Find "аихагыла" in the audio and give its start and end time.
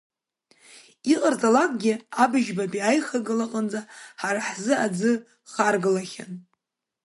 2.89-3.45